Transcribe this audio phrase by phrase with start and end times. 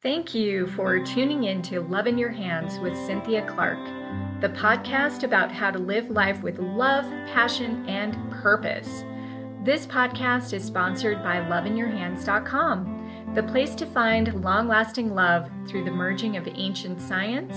[0.00, 3.84] Thank you for tuning in to Love in Your Hands with Cynthia Clark,
[4.40, 9.02] the podcast about how to live life with love, passion, and purpose.
[9.64, 15.90] This podcast is sponsored by loveinyourhands.com, the place to find long lasting love through the
[15.90, 17.56] merging of ancient science,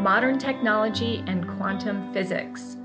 [0.00, 2.78] modern technology, and quantum physics.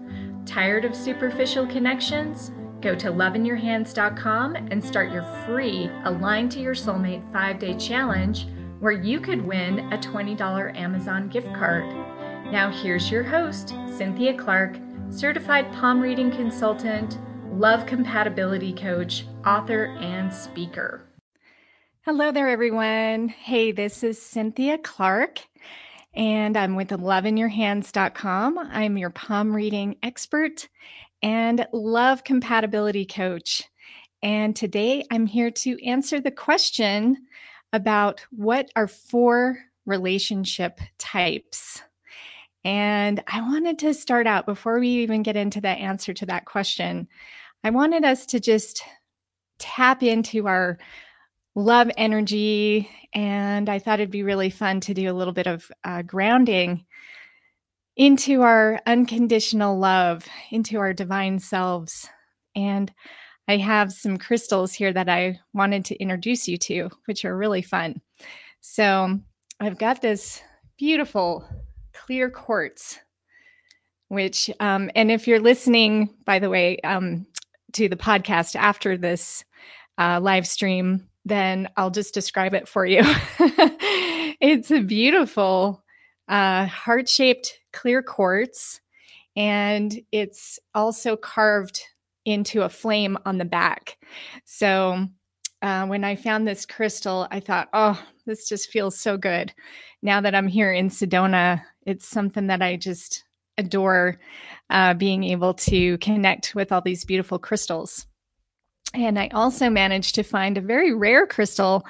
[0.46, 2.52] Tired of superficial connections?
[2.82, 8.48] Go to loveinyourhands.com and start your free Align to Your Soulmate five day challenge
[8.80, 11.86] where you could win a $20 Amazon gift card.
[12.52, 14.78] Now, here's your host, Cynthia Clark,
[15.10, 17.18] certified palm reading consultant,
[17.52, 21.02] love compatibility coach, author, and speaker.
[22.06, 23.30] Hello there, everyone.
[23.30, 25.40] Hey, this is Cynthia Clark,
[26.14, 28.60] and I'm with loveinyourhands.com.
[28.60, 30.70] I'm your palm reading expert
[31.24, 33.64] and love compatibility coach.
[34.24, 37.27] And today I'm here to answer the question
[37.78, 41.82] about what are four relationship types.
[42.66, 46.46] And I wanted to start out before we even get into the answer to that
[46.46, 47.08] question.
[47.64, 48.84] I wanted us to just
[49.60, 50.80] tap into our
[51.56, 52.90] love energy.
[53.14, 56.86] And I thought it'd be really fun to do a little bit of uh, grounding
[57.96, 62.10] into our unconditional love, into our divine selves.
[62.56, 62.92] And
[63.48, 67.62] I have some crystals here that I wanted to introduce you to, which are really
[67.62, 68.02] fun.
[68.60, 69.20] So
[69.60, 70.42] I've got this
[70.78, 71.48] beautiful
[71.94, 73.00] clear quartz,
[74.10, 77.26] which, um, and if you're listening, by the way, um,
[77.74, 79.46] to the podcast after this
[79.98, 83.02] uh, live stream, then I'll just describe it for you.
[84.40, 85.84] it's a beautiful
[86.28, 88.82] uh, heart shaped clear quartz,
[89.36, 91.82] and it's also carved
[92.28, 93.98] into a flame on the back.
[94.44, 95.08] So
[95.62, 99.54] uh, when I found this crystal, I thought, oh, this just feels so good.
[100.02, 103.24] Now that I'm here in Sedona, it's something that I just
[103.58, 104.20] adore
[104.70, 108.06] uh, being able to connect with all these beautiful crystals.
[108.94, 111.86] And I also managed to find a very rare crystal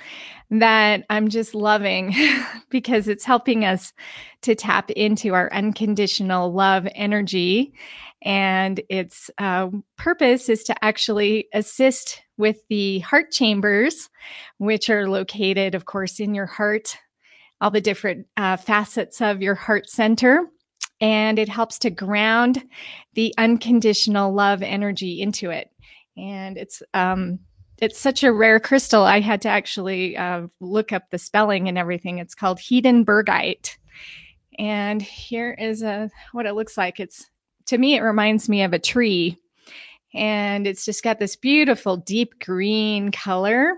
[0.49, 2.15] that I'm just loving
[2.69, 3.93] because it's helping us
[4.41, 7.73] to tap into our unconditional love energy
[8.21, 14.09] and its uh, purpose is to actually assist with the heart chambers,
[14.57, 16.97] which are located, of course, in your heart,
[17.61, 20.47] all the different uh, facets of your heart center.
[20.99, 22.63] And it helps to ground
[23.13, 25.69] the unconditional love energy into it.
[26.17, 27.39] And it's, um,
[27.79, 29.03] it's such a rare crystal.
[29.03, 32.17] I had to actually uh, look up the spelling and everything.
[32.17, 33.77] It's called Hedenbergite.
[34.57, 36.99] And here is a what it looks like.
[36.99, 37.29] It's
[37.67, 39.37] to me, it reminds me of a tree.
[40.13, 43.75] And it's just got this beautiful deep green color.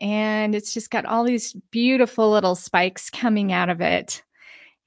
[0.00, 4.22] And it's just got all these beautiful little spikes coming out of it.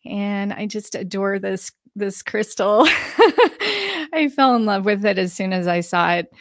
[0.06, 2.84] And I just adore this this crystal.
[4.14, 6.34] I fell in love with it as soon as I saw it.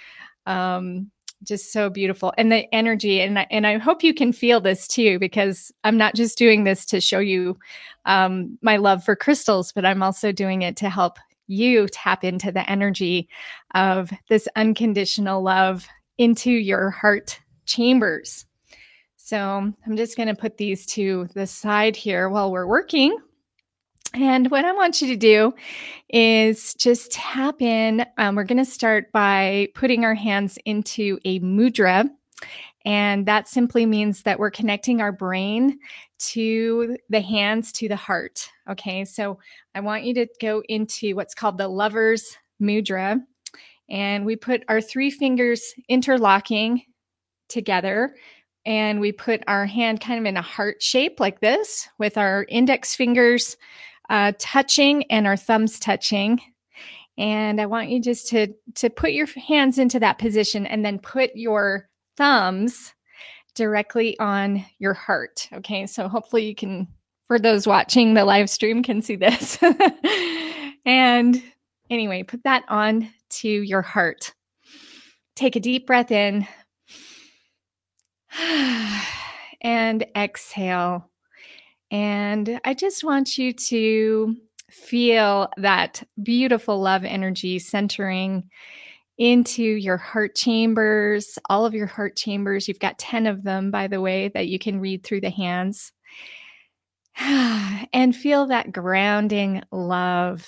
[0.46, 1.10] Um,
[1.42, 4.86] just so beautiful and the energy and I, and I hope you can feel this
[4.86, 7.56] too because I'm not just doing this to show you
[8.04, 11.18] um, my love for crystals but I'm also doing it to help
[11.50, 13.28] you tap into the energy
[13.74, 18.46] of this unconditional love into your heart chambers.
[19.16, 23.16] So I'm just going to put these to the side here while we're working.
[24.15, 25.54] And what I want you to do
[26.09, 28.04] is just tap in.
[28.19, 32.09] Um, we're going to start by putting our hands into a mudra.
[32.84, 35.78] And that simply means that we're connecting our brain
[36.19, 38.49] to the hands to the heart.
[38.69, 39.38] Okay, so
[39.75, 43.20] I want you to go into what's called the lover's mudra.
[43.88, 46.82] And we put our three fingers interlocking
[47.49, 48.16] together.
[48.66, 52.44] And we put our hand kind of in a heart shape like this, with our
[52.49, 53.56] index fingers
[54.10, 56.41] uh, touching and our thumbs touching.
[57.16, 60.98] And I want you just to, to put your hands into that position and then
[60.98, 62.93] put your thumbs
[63.54, 65.49] directly on your heart.
[65.53, 66.88] Okay, so hopefully you can,
[67.29, 69.58] for those watching the live stream, can see this.
[70.84, 71.43] and
[71.88, 74.34] anyway, put that on to your heart.
[75.37, 76.46] Take a deep breath in
[79.61, 81.09] and exhale.
[81.90, 84.37] And I just want you to
[84.70, 88.48] feel that beautiful love energy centering
[89.19, 92.69] into your heart chambers, all of your heart chambers.
[92.69, 95.92] You've got 10 of them, by the way, that you can read through the hands.
[97.19, 100.46] and feel that grounding love.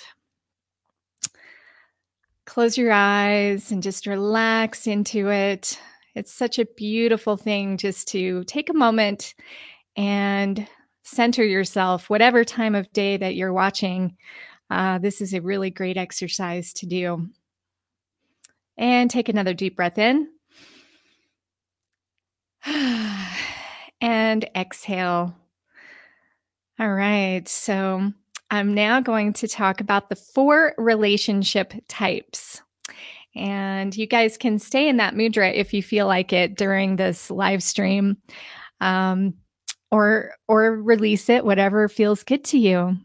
[2.45, 5.79] Close your eyes and just relax into it.
[6.15, 9.33] It's such a beautiful thing just to take a moment
[9.95, 10.67] and
[11.03, 14.17] center yourself, whatever time of day that you're watching.
[14.69, 17.29] Uh, this is a really great exercise to do.
[18.77, 20.29] And take another deep breath in.
[24.01, 25.35] and exhale.
[26.79, 27.47] All right.
[27.47, 28.11] So
[28.49, 32.61] I'm now going to talk about the four relationship types.
[33.35, 37.31] And you guys can stay in that mudra if you feel like it during this
[37.31, 38.17] live stream.
[38.79, 39.33] Um,
[39.93, 42.97] or or release it whatever feels good to you.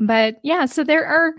[0.00, 1.34] But yeah, so there are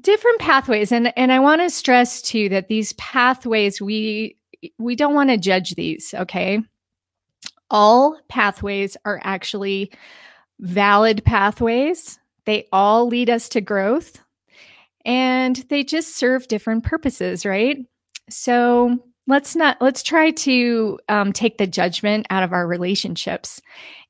[0.00, 4.36] different pathways and and I want to stress too that these pathways we
[4.78, 6.60] we don't want to judge these, okay?
[7.70, 9.92] All pathways are actually
[10.58, 12.18] valid pathways.
[12.46, 14.20] They all lead us to growth
[15.04, 17.78] and they just serve different purposes, right?
[18.28, 18.98] So
[19.30, 23.62] let's not let's try to um, take the judgment out of our relationships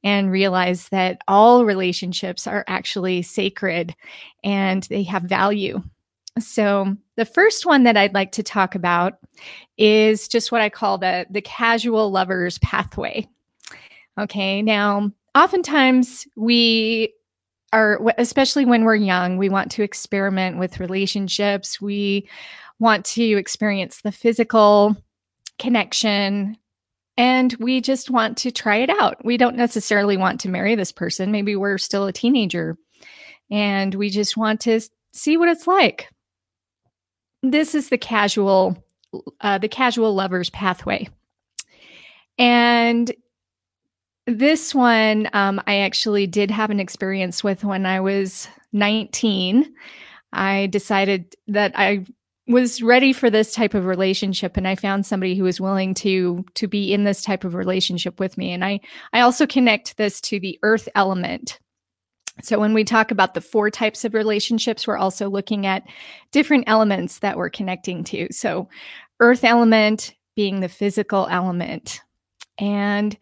[0.03, 3.95] and realize that all relationships are actually sacred
[4.43, 5.83] and they have value.
[6.39, 9.19] So the first one that i'd like to talk about
[9.77, 13.29] is just what i call the the casual lovers pathway.
[14.19, 17.13] Okay now oftentimes we
[17.73, 21.81] are especially when we're young we want to experiment with relationships.
[21.81, 22.29] We
[22.79, 24.97] want to experience the physical
[25.61, 26.57] connection
[27.17, 29.23] and we just want to try it out.
[29.25, 31.31] We don't necessarily want to marry this person.
[31.31, 32.79] Maybe we're still a teenager
[33.51, 34.81] and we just want to
[35.13, 36.09] see what it's like.
[37.43, 38.83] This is the casual
[39.41, 41.09] uh, the casual lovers pathway.
[42.39, 43.13] And
[44.27, 49.75] this one um, I actually did have an experience with when I was 19.
[50.33, 52.07] I decided that I
[52.47, 56.45] was ready for this type of relationship and I found somebody who was willing to
[56.55, 58.81] to be in this type of relationship with me and I
[59.13, 61.59] I also connect this to the earth element.
[62.43, 65.85] So when we talk about the four types of relationships we're also looking at
[66.33, 68.29] different elements that we're connecting to.
[68.33, 68.69] So
[69.21, 72.01] earth element being the physical element.
[72.59, 73.17] And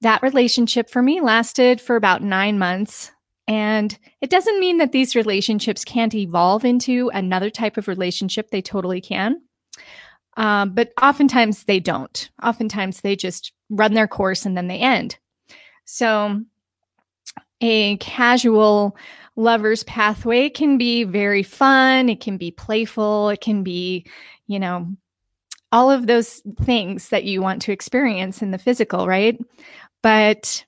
[0.00, 3.10] that relationship for me lasted for about 9 months
[3.46, 8.50] and it doesn't mean that these relationships can't evolve into another type of relationship.
[8.50, 9.42] They totally can.
[10.36, 12.30] Um, but oftentimes they don't.
[12.42, 15.18] Oftentimes they just run their course and then they end.
[15.84, 16.42] So
[17.60, 18.96] a casual
[19.36, 22.08] lover's pathway can be very fun.
[22.08, 23.28] It can be playful.
[23.28, 24.06] It can be,
[24.46, 24.88] you know,
[25.70, 29.38] all of those things that you want to experience in the physical, right?
[30.02, 30.64] But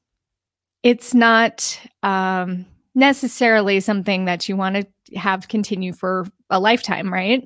[0.82, 7.44] it's not um, necessarily something that you want to have continue for a lifetime, right?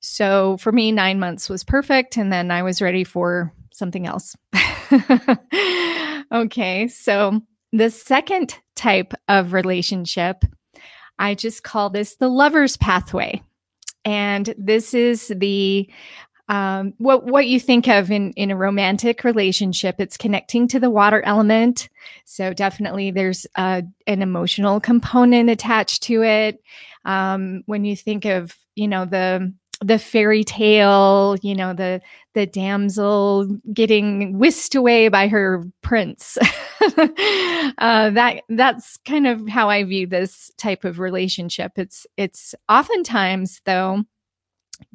[0.00, 2.16] So for me, nine months was perfect.
[2.16, 4.36] And then I was ready for something else.
[6.32, 6.88] okay.
[6.88, 7.40] So
[7.72, 10.44] the second type of relationship,
[11.18, 13.42] I just call this the lover's pathway.
[14.04, 15.90] And this is the
[16.48, 20.90] um, what what you think of in in a romantic relationship it's connecting to the
[20.90, 21.88] water element.
[22.26, 26.62] So definitely there's a, an emotional component attached to it.
[27.04, 32.00] Um, when you think of you know the the fairy tale you know the
[32.34, 36.38] the damsel getting whisked away by her prince.
[37.78, 41.72] Uh, that that's kind of how i view this type of relationship.
[41.76, 44.04] It's it's oftentimes though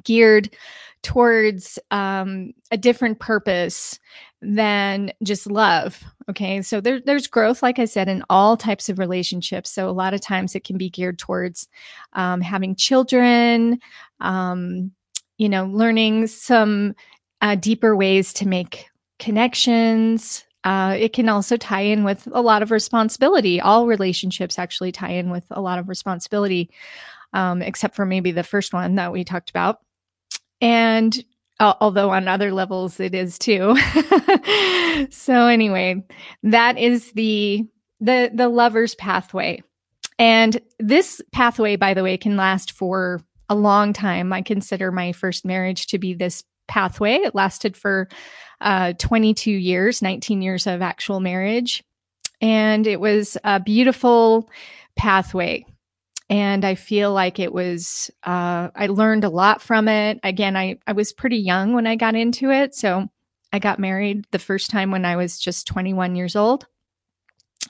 [0.04, 0.56] geared
[1.04, 4.00] towards um, a different purpose
[4.42, 6.04] than just love.
[6.30, 6.62] Okay.
[6.62, 9.70] So there, there's growth, like I said, in all types of relationships.
[9.70, 11.68] So a lot of times it can be geared towards
[12.14, 13.80] um, having children,
[14.20, 14.92] um,
[15.38, 16.96] you know, learning some
[17.42, 18.88] uh, deeper ways to make
[19.18, 20.46] connections.
[20.64, 23.62] Uh, it can also tie in with a lot of responsibility.
[23.62, 26.70] All relationships actually tie in with a lot of responsibility,
[27.34, 29.80] um, except for maybe the first one that we talked about.
[30.62, 31.24] And
[31.60, 33.78] uh, although on other levels it is too.
[35.10, 36.04] so anyway,
[36.44, 37.66] that is the
[38.00, 39.62] the the lover's pathway.
[40.18, 44.32] And this pathway by the way can last for a long time.
[44.32, 47.16] I consider my first marriage to be this pathway.
[47.16, 48.08] It lasted for
[48.62, 51.84] uh, 22 years, 19 years of actual marriage.
[52.42, 54.50] And it was a beautiful
[54.96, 55.66] pathway
[56.30, 60.20] and I feel like it was uh, I learned a lot from it.
[60.24, 63.08] Again, I I was pretty young when I got into it, so
[63.52, 66.68] I got married the first time when I was just 21 years old,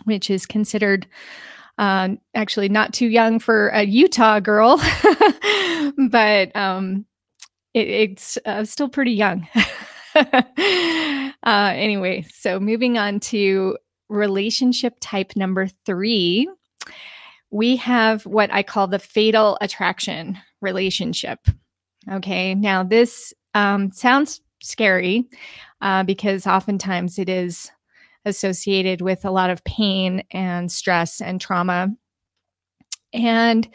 [0.04, 1.08] which is considered
[1.78, 4.78] uh, actually not too young for a Utah girl,
[6.10, 7.06] but um,
[7.74, 9.48] it, it's uh, still pretty young.
[10.16, 13.78] uh, anyway, so moving on to
[14.10, 16.50] relationship type number three,
[17.52, 21.40] we have what I call the fatal attraction relationship.
[22.12, 25.28] Okay, now this um, sounds scary
[25.82, 27.72] uh, because oftentimes it is
[28.26, 31.90] associated with a lot of pain and stress and trauma.
[33.14, 33.68] And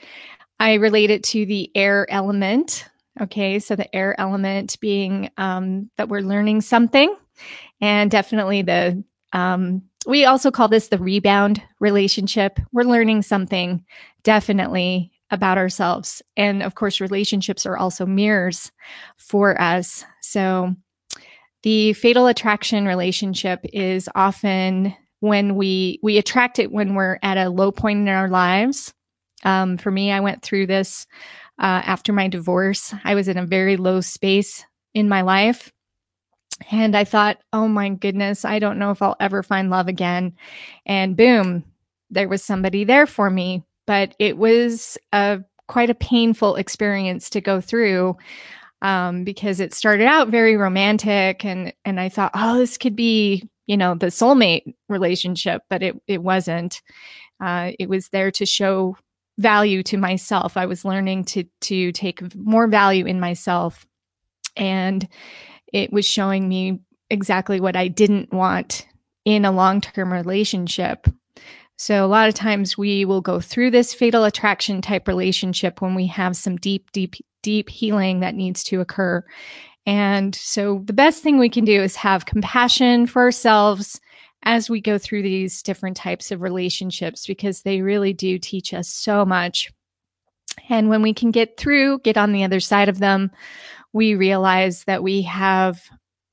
[0.61, 2.88] I relate it to the air element.
[3.21, 7.14] Okay, so the air element being um, that we're learning something,
[7.81, 9.02] and definitely the
[9.33, 12.58] um, we also call this the rebound relationship.
[12.73, 13.84] We're learning something
[14.23, 16.23] definitely about ourselves.
[16.37, 18.70] And of course, relationships are also mirrors
[19.16, 20.04] for us.
[20.20, 20.75] So
[21.62, 27.49] the fatal attraction relationship is often when we we attract it when we're at a
[27.49, 28.92] low point in our lives.
[29.42, 31.06] Um, for me, I went through this
[31.58, 32.94] uh, after my divorce.
[33.04, 35.73] I was in a very low space in my life.
[36.70, 40.34] And I thought, oh my goodness, I don't know if I'll ever find love again.
[40.87, 41.64] And boom,
[42.11, 43.64] there was somebody there for me.
[43.87, 48.16] But it was a quite a painful experience to go through
[48.82, 53.49] um, because it started out very romantic, and and I thought, oh, this could be
[53.66, 56.82] you know the soulmate relationship, but it it wasn't.
[57.40, 58.96] Uh, it was there to show
[59.38, 60.56] value to myself.
[60.56, 63.87] I was learning to to take more value in myself,
[64.56, 65.08] and
[65.75, 66.78] it was showing me
[67.11, 68.87] exactly what I didn't want
[69.25, 71.07] in a long term relationship.
[71.76, 75.97] So, a lot of times we will go through this fatal attraction type relationship when
[75.97, 79.25] we have some deep, deep, deep healing that needs to occur.
[79.85, 84.00] And so, the best thing we can do is have compassion for ourselves
[84.45, 88.88] as we go through these different types of relationships because they really do teach us
[88.88, 89.73] so much.
[90.69, 93.33] And when we can get through, get on the other side of them,
[93.94, 95.80] we realize that we have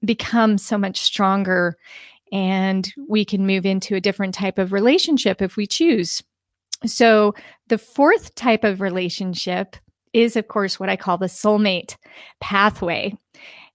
[0.04, 1.78] become so much stronger
[2.34, 6.22] and we can move into a different type of relationship if we choose.
[6.86, 7.36] So,
[7.68, 9.76] the fourth type of relationship
[10.14, 11.96] is, of course, what I call the soulmate
[12.40, 13.16] pathway.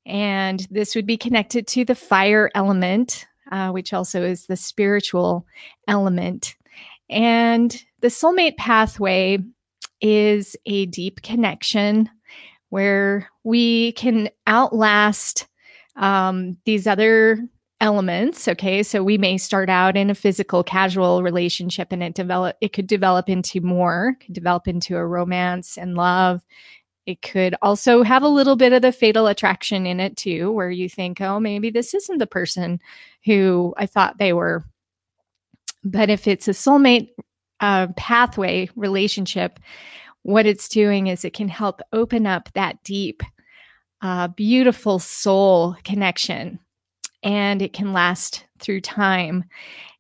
[0.05, 5.47] And this would be connected to the fire element, uh, which also is the spiritual
[5.87, 6.57] element.
[7.09, 9.39] And the soulmate pathway
[10.01, 12.11] is a deep connection
[12.77, 15.49] where we can outlast
[15.97, 17.39] um, these other
[17.81, 18.83] elements okay?
[18.83, 22.87] So we may start out in a physical casual relationship and it develop it could
[22.87, 26.45] develop into more could develop into a romance and love.
[27.07, 30.71] It could also have a little bit of the fatal attraction in it too where
[30.71, 32.79] you think oh maybe this isn't the person
[33.25, 34.67] who i thought they were.
[35.83, 37.09] But if it's a soulmate
[37.61, 39.61] uh, pathway relationship
[40.27, 43.23] what it's doing is it can help open up that deep
[44.03, 46.59] uh, beautiful soul connection
[47.23, 49.45] and it can last through time.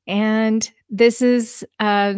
[0.09, 2.14] And this is, uh,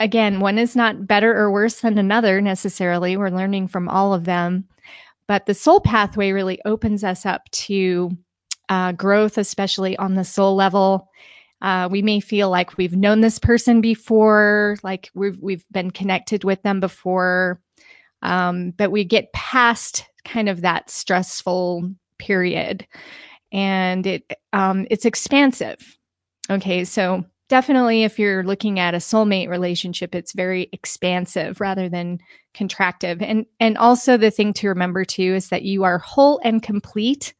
[0.00, 3.16] again, one is not better or worse than another necessarily.
[3.16, 4.64] We're learning from all of them.
[5.28, 8.10] But the soul pathway really opens us up to
[8.68, 11.08] uh, growth, especially on the soul level.
[11.64, 16.44] Uh, we may feel like we've known this person before, like we've we've been connected
[16.44, 17.58] with them before,
[18.20, 22.86] um, but we get past kind of that stressful period
[23.50, 25.96] and it um, it's expansive.
[26.50, 32.18] Okay, so definitely if you're looking at a soulmate relationship, it's very expansive rather than
[32.54, 33.22] contractive.
[33.22, 37.32] And and also the thing to remember too is that you are whole and complete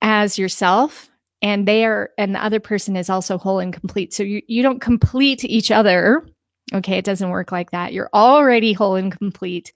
[0.00, 1.09] as yourself
[1.42, 4.62] and they are and the other person is also whole and complete so you, you
[4.62, 6.26] don't complete each other
[6.74, 9.72] okay it doesn't work like that you're already whole and complete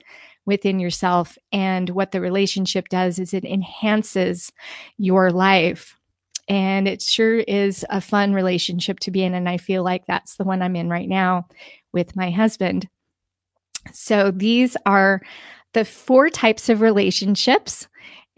[0.46, 1.38] within yourself.
[1.52, 4.52] And what the relationship does is it enhances
[4.98, 5.96] your life.
[6.48, 9.34] And it sure is a fun relationship to be in.
[9.34, 11.48] And I feel like that's the one I'm in right now
[11.92, 12.88] with my husband.
[13.92, 15.22] So these are
[15.72, 17.88] the four types of relationships.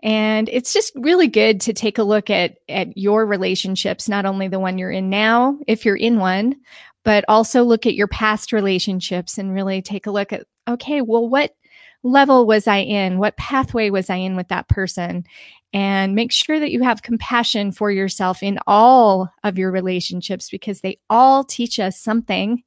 [0.03, 4.49] And it's just really good to take a look at, at your relationships, not only
[4.49, 6.57] the one you're in now, if you're in one,
[7.03, 11.29] but also look at your past relationships and really take a look at, okay, well,
[11.29, 11.55] what
[12.03, 13.19] level was I in?
[13.19, 15.25] What pathway was I in with that person?
[15.73, 20.81] And make sure that you have compassion for yourself in all of your relationships because
[20.81, 22.63] they all teach us something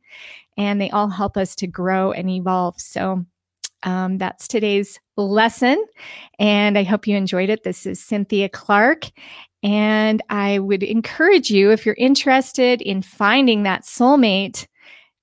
[0.58, 2.80] and they all help us to grow and evolve.
[2.80, 3.26] So,
[3.84, 5.84] um, that's today's lesson.
[6.38, 7.64] And I hope you enjoyed it.
[7.64, 9.10] This is Cynthia Clark.
[9.62, 14.68] And I would encourage you, if you're interested in finding that soulmate,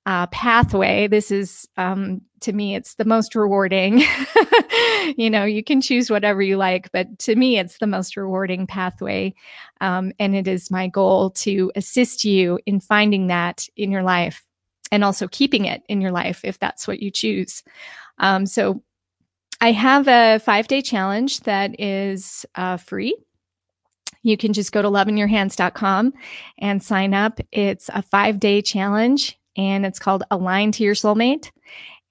[0.06, 1.08] uh, pathway.
[1.08, 3.98] This is, um, to me, it's the most rewarding.
[5.16, 8.68] you know, you can choose whatever you like, but to me, it's the most rewarding
[8.68, 9.34] pathway.
[9.80, 14.44] Um, and it is my goal to assist you in finding that in your life
[14.92, 17.64] and also keeping it in your life if that's what you choose.
[18.18, 18.82] Um, so
[19.60, 23.16] I have a five day challenge that is uh, free.
[24.22, 26.12] You can just go to loveinyourhands.com
[26.58, 27.40] and sign up.
[27.52, 31.50] It's a five day challenge and it's called Align to Your Soulmate.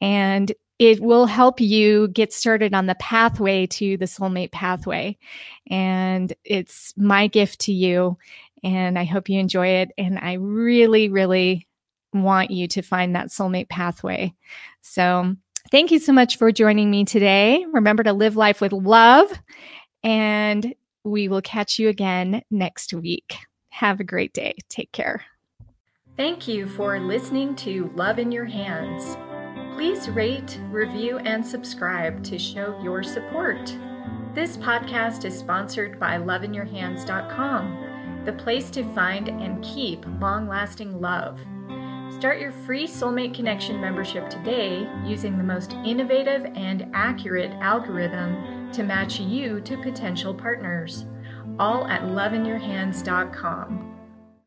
[0.01, 5.17] And it will help you get started on the pathway to the soulmate pathway.
[5.67, 8.17] And it's my gift to you.
[8.63, 9.91] And I hope you enjoy it.
[9.97, 11.67] And I really, really
[12.13, 14.33] want you to find that soulmate pathway.
[14.81, 15.35] So
[15.71, 17.65] thank you so much for joining me today.
[17.71, 19.31] Remember to live life with love.
[20.03, 23.37] And we will catch you again next week.
[23.69, 24.55] Have a great day.
[24.69, 25.23] Take care.
[26.17, 29.17] Thank you for listening to Love in Your Hands.
[29.75, 33.75] Please rate, review, and subscribe to show your support.
[34.33, 41.41] This podcast is sponsored by loveinyourhands.com, the place to find and keep long lasting love.
[42.17, 48.83] Start your free Soulmate Connection membership today using the most innovative and accurate algorithm to
[48.83, 51.03] match you to potential partners,
[51.59, 53.94] all at loveinyourhands.com.